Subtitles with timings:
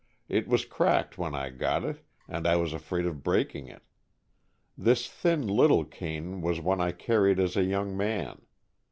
[0.27, 3.83] It was cracked when I got it, and I was afraid of breaking it.
[4.75, 8.41] This thin little cane was one I carried as a young man.